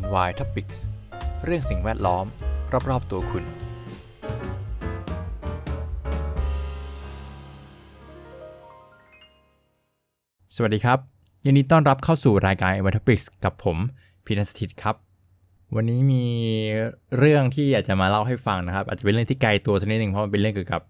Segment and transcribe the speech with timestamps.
[0.00, 0.78] NY Topics
[1.44, 2.24] เรื่องสิ่งแวดล้อม
[2.90, 3.44] รอบ ๆ ตัวคุณ
[10.54, 10.98] สวัสดีครับ
[11.44, 13.78] ยินดีต้อนรับเข้าสู่รายการ NY Topics กับผม
[14.24, 14.96] พีนัสถิตครับ
[15.74, 16.24] วันนี้มี
[17.18, 20.82] เรื่องที่อยากจะมาเล่าให้ฟังนะครับ อาจจะเป็นเรื่องที่ไกลตัวสักนิดหนึ่งเพราะมันเป็นเรื่องเกี่ยวกับ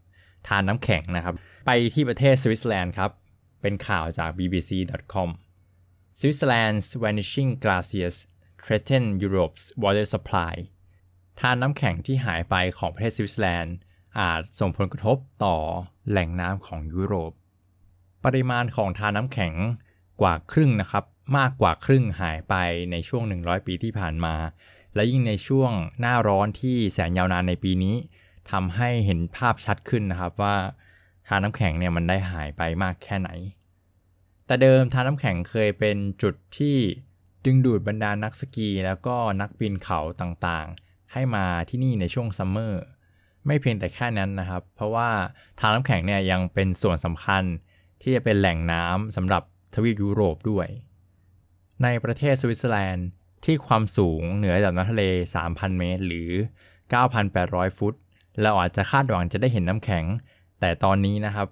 [0.49, 1.35] ทานน้ำแข็งนะครับ
[1.67, 3.11] ไปที่ประเทศสวิตเซอร์แลนด์ครับ
[3.63, 5.29] เป็นข่าวจาก bbc.com
[6.19, 8.17] Switzerland's vanishing glaciers
[8.65, 10.55] threaten Europe's water supply
[11.41, 13.77] ทานน้ำแข็งที่หายไปของประเทศสวิตเซอร์แลนด์
[14.19, 15.57] อาจส่งผลกระทบต่อ
[16.11, 17.33] แหล่งน้ำของยุโรป
[18.25, 19.55] ปริมาณของทานน้ำแข็ง
[20.21, 21.05] กว่าครึ่งนะครับ
[21.39, 22.55] มากกว่าครึ่งหายไป
[22.91, 24.35] ในช่วง 100 ปีที่ผ่านมา
[24.95, 27.97] และยิ่งในช่วงหน้าร้อนที่แสนยาวนานในปีนี้
[28.51, 30.57] ทำให้เห็นภาพชัดขึ้นนะครับว่า
[31.29, 33.31] ธารน้ำแข็งเนี่ยมันได้หายไปมากแค่ไหน
[34.47, 36.77] แต่เดิมธารน้ำแข็งเคยเป็นจุดที่
[37.45, 42.83] ดึงดูดบรรดานักสกีแล้วก็นักปีนเขาต่างๆ ให้มาที่นี่ในช่วง summer
[43.47, 45.09] ไม่เพียงแต่แค่นั้นนะครับ เพราะว่า
[45.59, 47.43] ธารน้ำแข็งเนี่ยยังเป็นส่วนสำคัญ
[48.03, 49.43] ที่จะเป็นแหล่งน้ำสำหรับ
[49.75, 50.69] ทวีปยุโรปด้วย
[51.83, 53.09] ในประเทศสวิตเซอร์แลนด์
[53.45, 55.05] ที่ความสูงเหนือระดับน้ำทะเล
[55.43, 56.31] 3,000 เมตร หรือ
[57.05, 57.95] 9,800 ฟุต
[58.43, 60.05] เราอาจจะคาดหวังจะได้เห็นน้ำแข็ง
[60.61, 61.49] แต่ตอนนี้นะครับ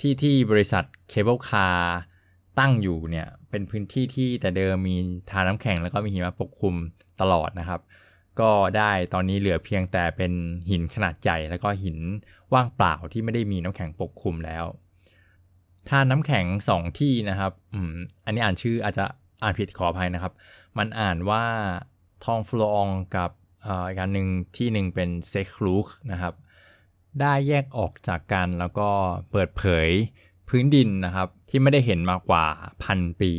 [0.00, 1.96] ที่ที่บริษัท cable car
[2.58, 4.96] ตั้งอยู่เนี่ย เป็นพื้นที่ที่แต่เดิมมี
[5.30, 6.74] ธารน้ำแข็งแล้วก็มีหิมะปกคลุม
[7.20, 7.80] ตลอดนะครับ
[8.40, 10.32] ก็ได้ตอนนี้เหลือเพียงแต่เป็น
[10.70, 11.98] หินขนาดใหญ่แล้วก็หิน
[12.52, 14.64] ว่างเปล่าที่ไม่ได้มีน้ำแข็งปกคลุมแล้ว
[15.88, 19.04] ธารน้ำแข็งสองที่นะครับอืมอันนี้อ่านชื่ออาจจะ
[19.42, 20.32] อ่านผิดขออภัยนะครับ
[20.78, 21.44] มันอ่านว่า
[22.24, 22.86] Tsanfleuron
[23.16, 23.30] กับ
[23.64, 26.34] อีกการหนึ่งที่หนึ่งเป็น Scex Rouge นะครับ
[27.20, 28.88] ได้แยกออกจากกันแล้วก็
[29.30, 29.88] เปิดเผย
[30.50, 32.46] พื้นดินนะครับ ที่ไม่ได้เห็นมากว่า
[32.84, 33.32] พันปี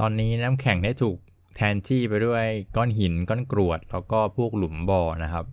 [0.00, 1.18] ตอนนี้น้ำแข็งได้ถูก
[1.56, 2.44] แทนที่ไปด้วย
[2.76, 5.44] ก้อนหินก้อนกรวด แล้วก็พวกหลุมบ่อนะครับ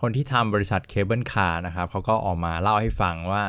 [0.00, 3.44] คนที่ทำบริษัท cable car นะครับเขาก็ออกมาเล่าให้ฟังว่า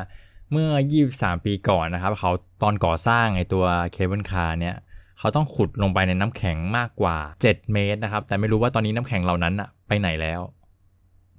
[0.51, 0.69] เมื่อ
[1.07, 2.31] 23 ปีก่อนนะครับเขา
[2.63, 4.75] ตอนก่อสร้างไอตัว cable car เนี่ย
[5.19, 10.41] เขาต้องขุดลงไปในน้ำแข็งมากกว่า 7 เมตรนะครับ แต่ไม่รู้ว่าตอนนี้น้ำแข็งเหล่านั้นอะไปไหนแล้ว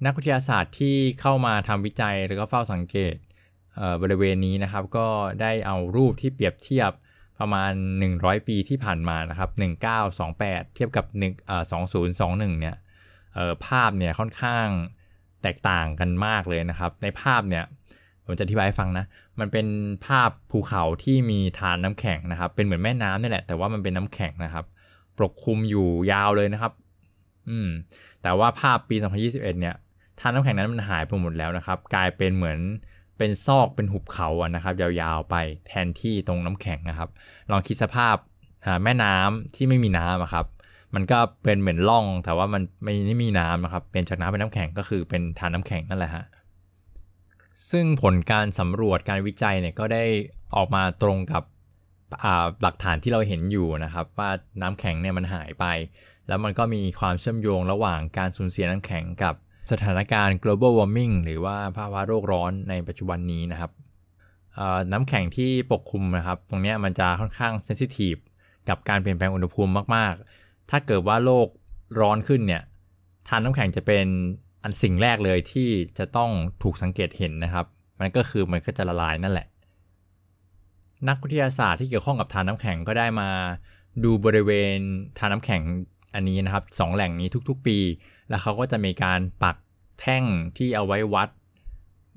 [0.05, 3.15] นักวิทยาศาสตร์ที่เข้ามาทำวิจัยแล้วก็เฝ้าสังเกต
[4.01, 5.07] บริเวณนี้นะครับก็
[5.41, 6.91] ได้เอารูปที่เปรียบเทียบ
[7.39, 7.71] ประมาณ
[8.09, 9.49] 100 ปีที่ผ่านมานะครับ
[10.13, 11.23] 1928 เทียบกับ1
[11.71, 12.75] 2021 เนี่ย
[13.65, 14.67] ภาพเนี่ยค่อนข้าง
[15.43, 17.63] แตกต่างกันมากเลยนะครับ ในภาพเนี่ย
[18.25, 19.05] ผมจะอธิบายให้ฟังนะ
[19.39, 19.67] มันเป็น
[20.05, 24.65] ภาพภูเขาที่มีทานน้ำแข็งนะครับ เป็นเหมือนแม่น้ำนี่แหละ แต่ว่ามันเป็นน้ำแข็งนะครับ
[25.17, 26.73] ปกคลุมอยู่ยาวเลยนะครับ
[27.49, 27.69] อืม
[28.21, 29.75] แต่ว่าภาพปี 2021 เนี่ย
[30.19, 32.59] ทานน้ำแข็งนั้นมันหายไปหมดแล้วนะครับ กลายเป็นเหมือน
[33.23, 35.35] เป็นซอกเป็นหุบเขาอะนะครับยาวๆไป
[35.67, 37.09] แทนที่ตรงน้ำแข็งนะครับ
[37.51, 38.15] ลองคิดสภาพ
[38.83, 40.45] แม่น้ำที่ไม่มีน้ำครับ
[40.95, 46.25] มันก็เป็นเหมือนร่องแต่ว่ามันไม่ไม่มีน้ำนะครับ เป็นจากน้ำเป็นน้ำแข็งก็คือเป็นทานน้ำแข็งนั่นแหละฮะ
[47.71, 50.03] ซึ่งผลการสำรวจการวิจัยเนี่ยก็ได้
[50.55, 51.43] ออกมาตรงกับ
[52.61, 54.29] หลักฐานที่เราเห็นอยู่นะครับ ว่า
[54.61, 55.65] น้ำแข็งเนี่ยมันหายไป
[56.27, 59.35] แล้วมันก็มีความเชื่อมโยงระหว่างการสูญเสียน้ำแข็งกับ
[59.71, 63.71] สถานการณ์ global warming หรือว่าภาวะโลกร้อนในปัจจุบันนี้นะครับ
[64.91, 68.15] น้ำแข็งที่ปกคลุมนะครับ ตรงนี้มันจะค่อนข้างเซนซิทีฟ
[68.69, 71.47] กับการเปลี่ยนแปลงอุณหภูมิมาก ๆ ถ้าเกิดว่าโลก
[71.99, 72.63] ร้อนขึ้นเนี่ย
[73.27, 74.05] ทานน้ำแข็งจะเป็น
[74.63, 76.29] อันสิ่งแรกเลยที่จะต้อง
[76.63, 77.65] ถูกสังเกตเห็นนะครับ
[77.99, 79.47] มันก็คือมันก็จะละลายนั่นแหละ
[81.09, 83.29] นักวิทยาศาสตร์ที่เกี่ยวข้องกับทานน้ำแข็งก็ได้มา
[84.03, 84.77] ดูบริเวณ
[85.17, 85.61] ทานน้ำแข็ง
[86.15, 87.77] อันนี้นะครับสองแหล่งนี้ทุกๆปี
[88.29, 89.57] แล้วเขาก็จะมีการปัก
[89.99, 90.23] แท่ง
[90.57, 91.29] ที่เอาไว้วัด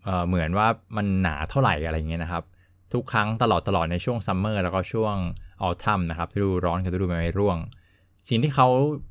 [0.05, 2.45] เเหมือนว่ามันหนาเท่าไหร่อะไรเงี้ยนะครับ
[2.93, 5.17] ทุกครั้งตลอดตลอดในช่วงซัมเมอร์แล้วก็ช่วง
[5.63, 7.59] ออทัมนะครับฤดูร้อนกับฤดูใบไม้ร่วง
[8.29, 8.69] สิ่งที่เขา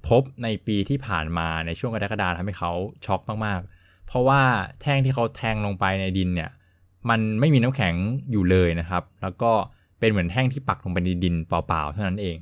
[0.10, 2.72] พบในปีที่ผ่านมาในช่วงกรกฎาคมทำให้เขา
[3.06, 4.42] ช็อกมากๆ เพราะว่า
[4.82, 6.50] แท่งที่เขาแทงลงไปในดินเนี่ย
[7.10, 7.96] มันไม่มีน้ำแข็ง
[8.32, 9.52] อยู่เลยนะครับ แล้วก็
[10.00, 12.38] เป็นเหมือนแท่งที่ปักลงไปในดินเปล่าๆเท่านั้นเอง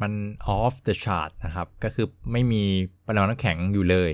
[0.00, 0.12] มัน
[0.58, 2.62] off the chart นะครับ ก็คือไม่มี
[3.06, 4.12] ปริมาณน้ำแข็งอยู่เลย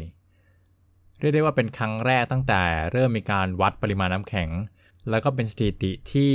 [1.18, 2.62] เรียกได้ว่าเป็นครั้งแรกตั้งแต่
[2.92, 4.48] เริ่มมีการวัดปริมาณน้ำแข็ง
[5.10, 6.32] แล้วก็เป็นสถิติที่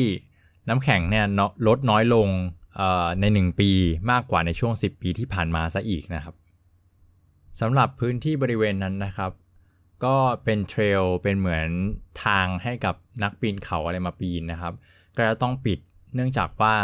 [0.70, 1.26] น้ำแข็งเนี่ย
[1.68, 2.28] ลดน้อยลง
[3.22, 3.72] ใน 1 ปี
[4.12, 6.36] มากกว่าในช่วง 10 ปีที่ผ่านมาซะอีกนะครับ
[7.60, 9.32] สำหรับพื้นที่บริเวณนั้นนะครับ
[10.06, 11.68] ก็เป็นเทรลเป็นเหมือน
[12.24, 14.74] ทางให้กับนักปีนเขาอะไรมาปีนนะครับ
[15.16, 15.80] ก็จะต้องปิด
[16.16, 16.76] เนื่องจากว่า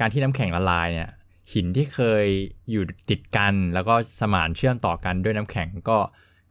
[0.00, 1.08] การที่น้ำแข็งละลายเนี่ย
[1.52, 2.26] หินที่เคย
[2.70, 5.98] อยู่ติดกัน แล้วก็สมานเชื่อมต่อกันด้วยน้ำแข็งก็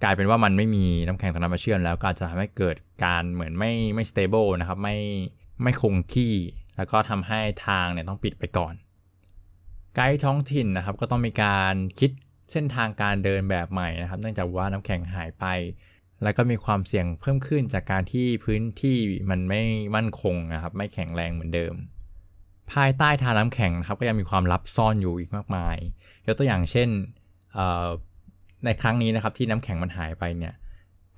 [0.03, 4.97] กลายเป็นว่ามันไม่มีน้ำแข็งตรงนั้นมาเชื่อมแล้วก็จะทำให้เกิดการเหมือนไม่ไม่ stable นะครับไม่
[5.63, 6.33] ไม่คงที่
[6.77, 8.73] แล้วก็ทำให้ทางเนี่ยต้องปิดไปก่อน
[9.95, 12.11] ไกด์ท้องถิ่นนะครับ ก็ต้องมีการคิด
[12.51, 15.45] เส้นทางการเดินแบบใหม่นะครับ เนื่องจากว่าน้ำแข็งหายไป
[16.23, 18.97] แล้วก็มีความเสี่ยงเพิ่มขึ้นจากการที่พื้นที่
[19.29, 19.61] มันไม่
[19.95, 21.73] มั่นคงนะครับ ไม่แข็งแรงเหมือนเดิม
[22.73, 25.77] ภายใต้ทาน้ำแข็งนะครับก็ยังมีความลับซ่อนอยู่อีกมากมาย
[26.25, 26.89] ยกตัวอย่างเช่น
[28.65, 30.53] ในครั้งนี้นะครับที่น้ำแข็งมันหายไปเนี่ย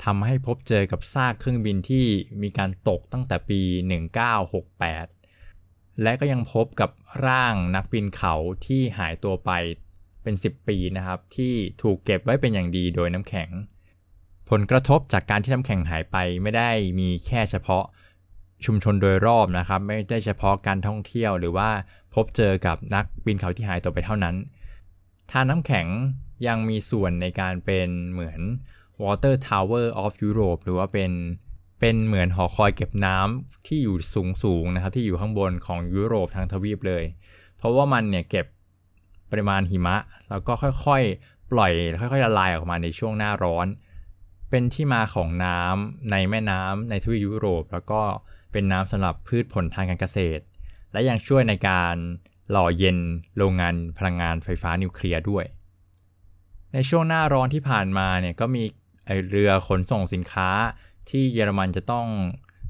[0.03, 2.05] ทำให้พบเจอกับซากเครื่องบินที่
[2.41, 3.61] มีการตกตั้งแต่ปี
[4.81, 6.89] 1968 และก็ยังพบกับ
[7.27, 8.33] ร่างนักบินเขา
[8.65, 9.51] ที่หายตัวไป
[10.23, 13.49] เป็น 10 ปีนะครับ ที่ถูกเก็บไว้เป็นอย่างดีโดยน้ำแข็ง
[14.49, 16.69] ผลกระทบจากการที่น้ำแข็งหายไปไม่ได้
[16.99, 17.85] มีแค่เฉพาะ
[18.65, 21.69] ชุมชนโดยรอบนะครับ ไม่ได้เฉพาะการท่องเที่ยว หรือว่า
[22.13, 24.35] พบเจอกับนักบินเขาที่หายตัวไปเท่านั้น
[25.31, 25.87] ทานน้ำแข็ง
[26.47, 28.39] ยังมีส่วนในการเป็นเหมือน
[29.03, 31.11] Water Tower of Europe หรือว่าเป็น
[31.79, 37.03] เป็นเหมือนหอคอยเก็บน้ำที่อยู่สูงสูงนะครับ ที่อยู่ข้างบนของยุโรปทางทวีปเลย
[37.57, 38.45] เพราะว่ามันเนี่ยเก็บ
[39.31, 39.97] ปริมาณหิมะ
[40.29, 40.53] แล้วก็
[40.85, 43.67] ค่อยๆ ปล่อยค่อยๆละลายออกมาในช่วงหน้าร้อน
[44.49, 48.01] เป็นที่มาของน้ำในแม่น้ำในทวีปยุโรป แล้วก็
[48.51, 50.43] เป็นน้ำสำหรับพืชผลทางการเกษตร
[50.91, 51.95] และยังช่วยในการ
[52.51, 52.97] หล่อเย็น
[53.37, 55.45] โรงงานพลังงานไฟฟ้านิวเคลียร์ด้วย
[56.73, 58.63] ในช่วงหน้าร้อนที่ผ่านมาเนี่ยก็มี
[59.31, 60.49] เรือขนส่งสินค้า
[61.09, 62.07] ที่เยอรมันจะต้อง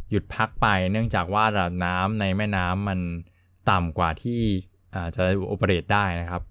[0.09, 2.99] หยุดพักไป เนื่องจากว่าระดับน้ำในแม่น้ำมัน
[3.69, 4.41] ต่ำกว่าที่
[5.15, 6.41] จะโอเปเรตได้นะครับ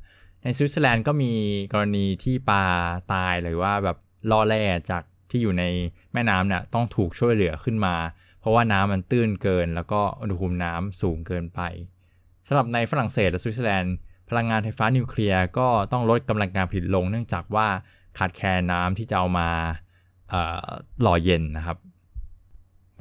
[0.43, 1.33] ในสวิตเซอร์แลนด์ก็มี
[1.73, 2.65] กรณีที่ปลา
[3.13, 3.97] ตายหรือว่าแบบ
[4.31, 5.65] ร่อแร่จากที่อยู่ใน
[6.13, 7.95] แม่น้ำเนี่ยต้องถูกช่วยเหลือขึ้นมา
[8.41, 11.61] เพราะว่าน้ำมันตื้นเกิน แล้วก็อุณหภูมิน้ำสูงเกินไป
[12.47, 13.97] สำหรับในฝรั่งเศสและสวิตเซอร์แลนด์
[14.29, 17.67] พลังงานไฟฟ้านิวเคลียร์ก็ต้องลดกำลังการผลิตลง เนื่องจากว่า
[18.19, 19.49] ขาดแคลนน้ำที่จะเอามา
[21.03, 21.79] หล่อเย็นนะครับ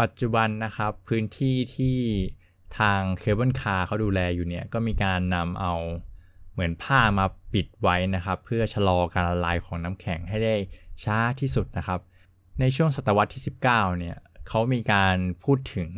[0.01, 1.97] ปัจจุบันนะครับพื้นที่ที่
[2.79, 5.73] ทาง cable car เขาดูแลอยู่เนี่ยก็มีการนำเอา
[6.53, 10.55] เหมือนผ้ามาปิดไว้นะครับ เพื่อชะลอการละลายของน้ำแข็งให้ได้
[11.03, 11.99] ช้าที่สุดนะครับ
[12.59, 14.17] ในช่วงศตวรรษที่ 19 เนี่ย
[14.49, 15.89] เขามีการพูดถึง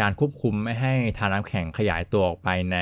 [0.00, 2.78] การควบคุมไม่ให้ธารน้ำแข็งขยายตัวออกไปใน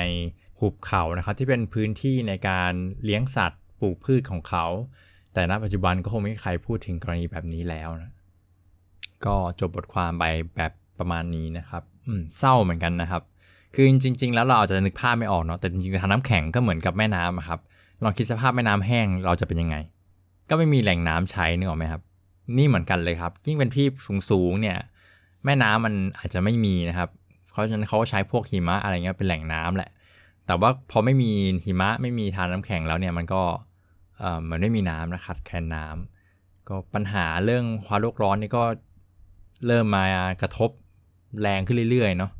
[0.59, 2.73] หุบเขานะครับที่เป็นพื้นที่ในการ
[3.03, 4.65] เลี้ยงสัตว์ปลูกพืชของเขา
[5.33, 8.11] แต่ณปัจจุบันก็คงไม่มีใครพูดถึงกรณีแบบนี้แล้วนะ
[9.25, 10.23] ก็จบบทความไป
[10.55, 13.21] แบบประมาณนี้นะครับอืมเศร้าเหมือนกันนะครับ
[13.73, 17.59] คือจริง ๆ แล้วเราอาจจะนึกภาพไม่ออกเนาะแต่จริงๆทานน้ำแข็งก็เหมือนกับแม่น้ำครับ
[18.03, 19.75] ลองคิดสภาพแม่น้ำแห้งเราจะเป็นยังไง
[20.49, 22.01] ก็ไม่มีแหล่งน้ำใช้นึกออกไหมครับ
[22.57, 23.85] นี่เหมือนกันเลยครับ ยิ่งเป็นที่
[24.29, 24.77] สูงๆเนี่ย
[25.45, 27.09] แม่น้ำมันอาจจะไม่มีนะครับ
[27.51, 29.89] เพราะฉะนั้นเขาก็ใช้พวกหิมะอะไรเงี้ยเป็นแหล่งน้ำแหละ
[30.45, 31.31] แต่ว่าพอไม่มี
[31.65, 33.41] หิมะไม่มีทานน้ำแข็งแล้วเนี่ยมันก็
[34.17, 38.63] เออมันไม่มีน้ำนะครับแค่น้ำก็ปัญหาเรื่องความโลกร้อนนี่ก็
[39.67, 40.03] เริ่มมา
[40.41, 40.69] กระทบ
[41.41, 42.31] แรงขึ้นเรื่อยๆเนาะ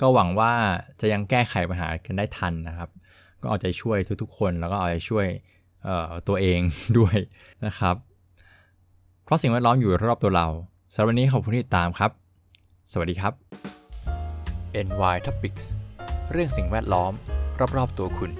[0.00, 0.52] ก็หวังว่า
[1.00, 2.88] จะยังแก้ไขปัญหากันได้ทันนะครับ
[3.40, 5.26] ก็เอาใจช่วยทุกๆคนแล้วก็เอาใจช่วย
[6.28, 6.60] ตัวเอง
[6.98, 7.16] ด้วย
[7.66, 7.96] นะครับ
[9.24, 10.48] เพราะสิ่งแวดล้อมอยู่รอบตัวเรา
[10.92, 12.10] สำหรับวันนี้ขอบคุณที่ติดตามครับ
[12.92, 13.34] สวัสดีครับ
[14.86, 15.66] NY Topics
[16.32, 17.12] เรื่องสิ่งแวดล้อม
[17.76, 18.30] รอบๆตัวคุณ